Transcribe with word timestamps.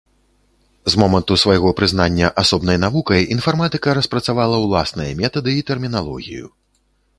З 0.93 0.99
моманту 1.01 1.33
свайго 1.41 1.73
прызнання 1.79 2.31
асобнай 2.43 2.81
навукай 2.85 3.29
інфарматыка 3.37 3.95
распрацавала 4.01 4.57
ўласныя 4.65 5.11
метады 5.23 5.57
і 5.61 5.69
тэрміналогію. 5.71 6.45